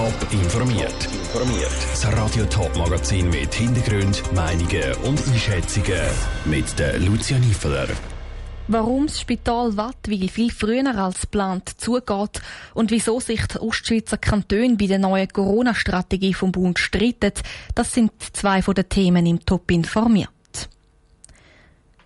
[0.00, 0.94] Top informiert.
[1.12, 1.76] Informiert.
[1.90, 6.00] Das Radio Top Magazin mit Hintergrund, Meinungen und Einschätzungen
[6.46, 7.86] mit der Lucia Niefeler.
[8.66, 12.40] Warum das Spital Wattwil viel früher als geplant zugeht
[12.72, 17.34] und wieso sich die Ostschweizer Kantone bei der neuen Corona-Strategie vom Bund streiten,
[17.74, 20.30] das sind zwei von den Themen im Top informiert.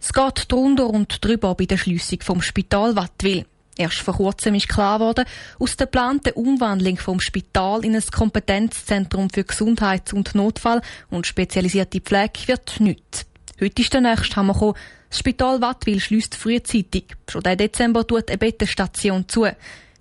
[0.00, 3.46] Es geht drunter und drüber bei der Schliessung vom Spital Wattwil.
[3.76, 5.24] Erst vor kurzem ist klar geworden,
[5.58, 10.80] aus der geplanten Umwandlung vom Spital in ein Kompetenzzentrum für Gesundheits- und Notfall
[11.10, 13.26] und spezialisierte Pflege wird nichts.
[13.60, 14.74] Heute ist der nächste Hammer gekommen.
[15.10, 17.04] Das Spital Wattwil schließt frühzeitig.
[17.28, 19.46] Schon im Dezember tut eine Bettenstation zu.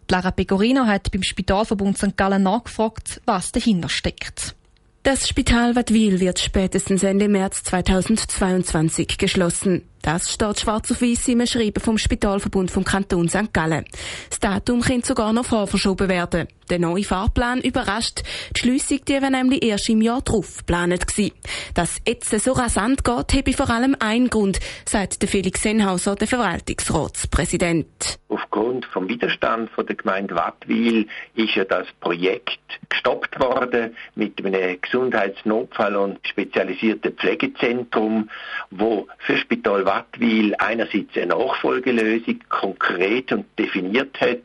[0.09, 2.15] Lara Pegorino hat beim Spitalverbund St.
[2.15, 4.53] Gallen nachgefragt, was dahinter steckt.
[5.01, 9.81] Das Spital Wattwil wird spätestens Ende März 2022 geschlossen.
[10.03, 13.53] Das steht schwarz auf weiß im Schreiben vom Spitalverbund vom Kanton St.
[13.53, 13.85] Gallen.
[14.29, 16.49] Das Datum könnte sogar noch vorverschoben werden.
[16.69, 18.21] Der neue Fahrplan überrascht.
[18.55, 21.05] Die Schliessung die war nämlich erst im Jahr drauf geplant.
[21.73, 26.27] Dass jetzt so rasant geht, habe vor allem einen Grund, sagt der Felix Senhauser, der
[26.27, 28.19] Verwaltungsratspräsident.
[28.29, 34.79] Aufgrund vom Widerstand von der Gemeinde Wattwil ist ja das Projekt gestoppt worden mit einem
[34.81, 38.29] Gesundheitsnotfall- und spezialisierten Pflegezentrum,
[38.71, 44.41] wo für Spital Wattwil einerseits eine Nachfolgelösung konkret und definiert hat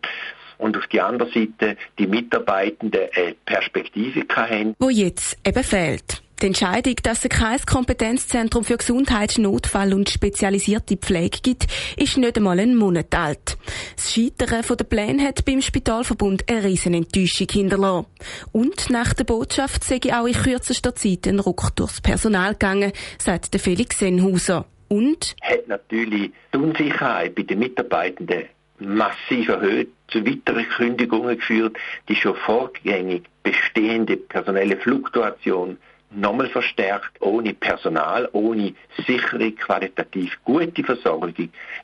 [0.58, 4.74] und auf die andere Seite die Mitarbeitenden eine Perspektive haben.
[4.78, 6.22] Wo jetzt eben fehlt.
[6.40, 12.36] Die Entscheidung, dass es kein Kompetenzzentrum für Gesundheit, Notfall und spezialisierte Pflege gibt, ist nicht
[12.36, 13.58] einmal einen Monat alt.
[13.96, 18.06] Das Scheitern der Pläne hat beim Spitalverbund eine riesen Enttäuschung hinterlassen.
[18.52, 23.52] Und nach der Botschaft sei auch in kürzester Zeit ein Ruck durchs Personal gegangen, sagt
[23.52, 24.64] der Felix Senhauser.
[24.86, 25.34] Und?
[25.42, 28.44] Hat natürlich die Unsicherheit bei den Mitarbeitenden
[28.80, 31.76] massiv erhöht, zu weiteren Kündigungen geführt,
[32.08, 35.78] die schon vorgängig bestehende personelle Fluktuation
[36.10, 37.10] nochmal verstärkt.
[37.20, 38.74] Ohne Personal, ohne
[39.06, 41.34] sichere, qualitativ gute Versorgung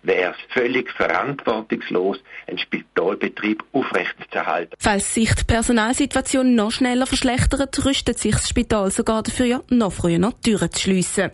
[0.02, 4.74] wäre es völlig verantwortungslos, einen Spitalbetrieb aufrechtzuerhalten.
[4.78, 10.18] Falls sich die Personalsituation noch schneller verschlechtert, rüstet sich das Spital sogar dafür, noch früher
[10.18, 11.30] noch Türen zu schliessen.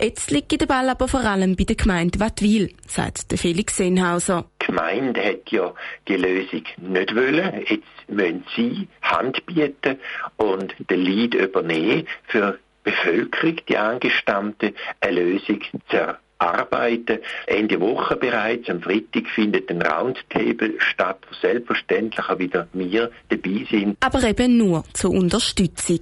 [0.00, 4.46] Jetzt liegt der Ball aber vor allem bei der Gemeinde Wattwil, sagt der Felix Senhauser.
[4.62, 5.72] Die Gemeinde hat ja
[6.08, 7.64] die Lösung nicht wollen.
[7.68, 9.98] Jetzt müssen sie Hand bieten
[10.36, 17.18] und den Lead übernehmen für die Bevölkerung, die angestammte, eine Lösung zu erarbeiten.
[17.46, 23.66] Ende Woche bereits, am Freitag findet ein Roundtable statt, wo selbstverständlich auch wieder wir dabei
[23.70, 23.96] sind.
[24.00, 26.00] Aber eben nur zur Unterstützung.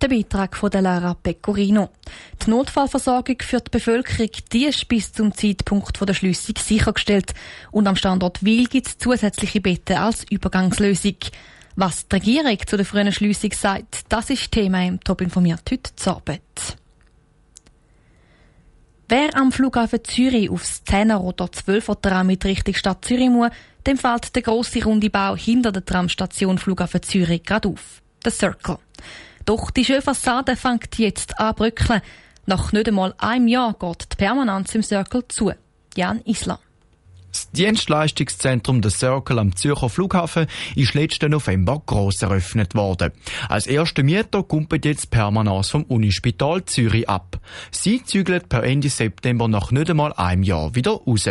[0.00, 1.90] Der Beitrag von der Lara Pecorino.
[2.46, 7.34] Die Notfallversorgung für die Bevölkerung die ist bis zum Zeitpunkt der Schliessung sichergestellt
[7.72, 11.16] und am Standort Wil gibt es zusätzliche Betten als Übergangslösung.
[11.80, 15.94] Was die Regierung zu der frühen Schliessung sagt, das ist Thema im Top informiert heute
[15.94, 16.76] zur Arbeit.
[19.08, 23.50] Wer am Flughafen Zürich aufs 10er oder 12er Tram mit Richtung Stadt Zürich muss,
[23.86, 28.02] dem fällt der grosse runde Bau hinter der Tramstation Flughafen Zürich gerade auf.
[28.24, 28.78] Der Circle.
[29.44, 32.02] Doch die schöne Fassade fängt jetzt an bröckeln.
[32.46, 35.52] Nach nicht einmal einem Jahr geht die Permanenz im Circle zu.
[35.94, 36.58] Jan Isler.
[37.30, 43.12] Das Dienstleistungszentrum der Circle am Zürcher Flughafen ist letzten November gross eröffnet worden.
[43.48, 47.38] Als erster Mieter kumpelt jetzt Permanence vom Unispital Zürich ab.
[47.70, 51.28] Sie zügelt per Ende September nach nicht einmal einem Jahr wieder raus.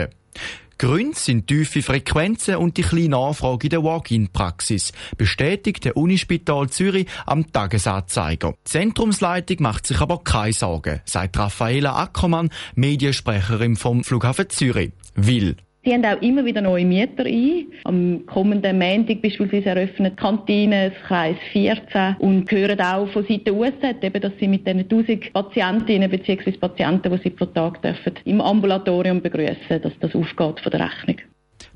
[0.77, 7.07] Gründe sind tiefe Frequenzen und die kleine Nachfrage in der Walk-in-Praxis, bestätigt der Unispital Zürich
[7.25, 8.51] am Tagesanzeiger.
[8.51, 14.91] Die Zentrumsleitung macht sich aber keine Sorgen, sagt Raffaela Ackermann, Mediensprecherin vom Flughafen Zürich.
[15.15, 15.57] Will.
[15.87, 17.67] Sie haben auch immer wieder neue Mieter ein.
[17.85, 24.03] Am kommenden Montag beispielsweise eröffnet Kantine das Kreis 14 und hören auch von Seiten USZ,
[24.03, 26.51] eben, dass sie mit diesen 1000 Patientinnen bzw.
[26.57, 31.21] Patienten, die sie pro Tag dürfen, im Ambulatorium begrüßen, dass das aufgeht von der Rechnung.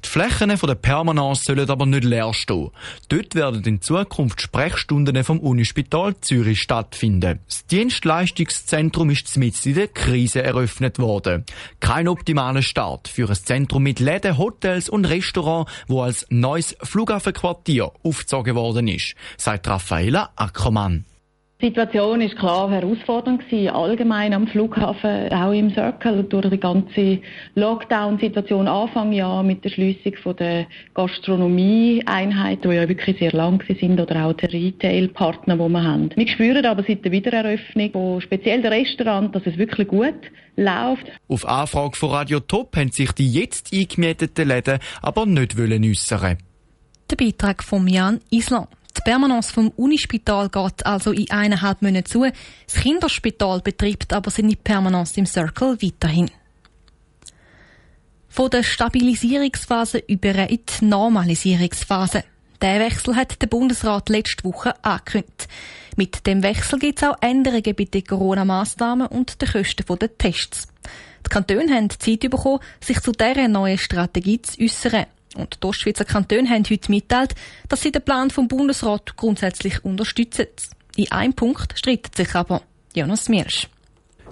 [0.03, 2.71] Die Flächen der Permanence sollen aber nicht leer stehen.
[3.09, 7.39] Dort werden in Zukunft Sprechstunden vom Unispital Zürich stattfinden.
[7.47, 11.45] Das Dienstleistungszentrum ist mitten in der Krise eröffnet worden.
[11.79, 17.91] Kein optimaler Start für ein Zentrum mit Läden, Hotels und Restaurants, wo als neues Flughafenquartier
[18.03, 21.05] aufgezogen worden ist, sagt Raffaela Ackermann.
[21.61, 27.19] Die Situation ist klar herausfordernd gewesen, allgemein am Flughafen, auch im Circle, durch die ganze
[27.53, 30.65] Lockdown-Situation Anfang Jahr mit der Schließung von der
[30.95, 36.09] Gastronomie-Einheiten, die ja wirklich sehr lang sind, oder auch der Retail-Partner, die wir haben.
[36.15, 40.15] Wir spüren aber seit der Wiedereröffnung, wo speziell der Restaurant, dass es wirklich gut
[40.55, 41.05] läuft.
[41.27, 46.39] Auf Anfrage von Radio Top haben sich die jetzt eingemieteten Läden aber nicht äußern
[47.11, 48.67] Der Beitrag von Jan Island.
[49.01, 52.23] Die Permanence vom Unispital geht also in eineinhalb Monaten zu.
[52.67, 56.29] Das Kinderspital betreibt aber seine Permanence im Circle weiterhin.
[58.29, 62.23] Von der Stabilisierungsphase über in die Normalisierungsphase.
[62.61, 65.47] Der Wechsel hat der Bundesrat letzte Woche angekündigt.
[65.95, 70.67] Mit dem Wechsel gibt es auch Änderungen bei den Corona-Massnahmen und den Kosten der Tests.
[71.25, 75.07] Die Kantone haben Zeit bekommen, sich zu dieser neuen Strategie zu äußern.
[75.35, 77.35] Und die Ostschweizer Kantone haben heute mitteilt,
[77.69, 80.47] dass sie den Plan vom Bundesrat grundsätzlich unterstützen.
[80.95, 82.61] In einem Punkt streitet sich aber
[82.93, 83.67] Jonas Mirsch.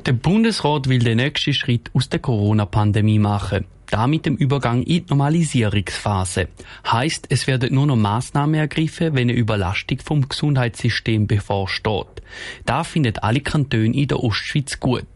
[0.06, 3.66] Der Bundesrat will den nächsten Schritt aus der Corona-Pandemie machen.
[3.88, 6.48] Da mit dem Übergang in die Normalisierungsphase.
[6.90, 12.22] Heißt, es werden nur noch Maßnahmen ergriffen, wenn eine Überlastung vom Gesundheitssystem bevorsteht.
[12.66, 15.07] Da findet alle Kantone in der Ostschweiz gut.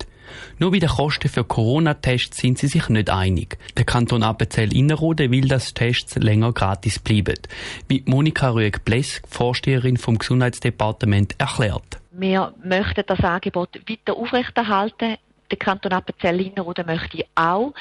[0.59, 3.57] Nur bei den Kosten für Corona-Tests sind sie sich nicht einig.
[3.77, 7.39] Der Kanton Appenzell-Innerrhoden will, dass Tests länger gratis bleiben.
[7.88, 12.00] Wie Monika Rüeg-Bless, Vorsteherin vom Gesundheitsdepartement, erklärt.
[12.12, 15.18] Wir möchten das Angebot weiter aufrechterhalten.
[15.50, 17.74] Der Kanton Appenzell-Innerrhoden möchte auch,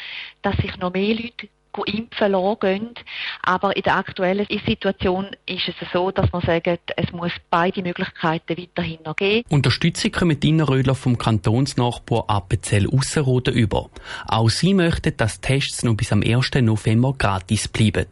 [0.43, 1.48] dass sich noch mehr Leute
[1.86, 2.94] impfen lassen gehen.
[3.42, 8.56] Aber in der aktuellen Situation ist es so, dass man sagt, es muss beide Möglichkeiten
[8.56, 9.46] weiterhin noch geben.
[9.50, 13.90] Unterstützung kommen die Innerrödler vom Kantonsnachbar Appenzell Ausserrhoden über.
[14.26, 16.50] Auch sie möchten, dass Tests noch bis am 1.
[16.60, 18.06] November gratis bleiben.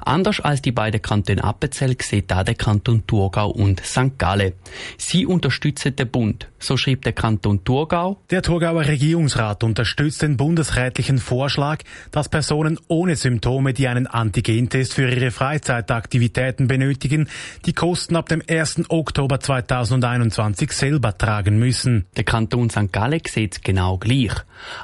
[0.00, 4.18] Anders als die beiden Kantone Appenzell sieht da der Kanton Thurgau und St.
[4.18, 4.52] Gallen.
[4.96, 6.48] Sie unterstützen den Bund.
[6.58, 8.18] So schrieb der Kanton Thurgau.
[8.30, 15.08] Der Thurgauer Regierungsrat unterstützt den bundesrätlichen Vorschlag, dass Personen ohne Symptome, die einen Antigentest für
[15.08, 17.28] ihre Freizeitaktivitäten benötigen,
[17.66, 18.84] die Kosten ab dem 1.
[18.88, 22.06] Oktober 2021 selber tragen müssen.
[22.16, 22.92] Der Kanton St.
[22.92, 24.32] Gallen sieht genau gleich.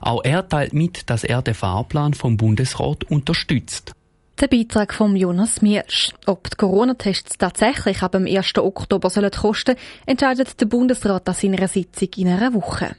[0.00, 3.94] Auch er teilt mit, dass er den Fahrplan vom Bundesrat unterstützt.
[4.40, 6.10] Der Beitrag von Jonas Miersch.
[6.26, 8.58] Ob die Corona-Tests tatsächlich ab dem 1.
[8.58, 9.76] Oktober sollen kosten,
[10.06, 12.96] entscheidet der Bundesrat an seiner Sitzung in einer Woche.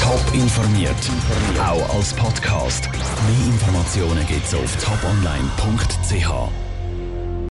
[0.00, 0.96] Top informiert,
[1.60, 2.90] auch als Podcast.
[2.90, 6.71] Mehr Informationen gibt's auf toponline.ch.